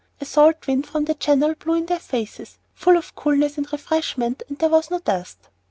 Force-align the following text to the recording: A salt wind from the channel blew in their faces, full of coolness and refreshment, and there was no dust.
A 0.19 0.25
salt 0.25 0.65
wind 0.65 0.87
from 0.87 1.05
the 1.05 1.13
channel 1.13 1.53
blew 1.53 1.75
in 1.75 1.85
their 1.85 1.99
faces, 1.99 2.57
full 2.73 2.97
of 2.97 3.13
coolness 3.13 3.59
and 3.59 3.71
refreshment, 3.71 4.41
and 4.49 4.57
there 4.57 4.69
was 4.69 4.89
no 4.89 4.97
dust. 4.97 5.37